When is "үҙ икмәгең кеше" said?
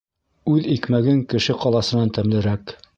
0.53-1.57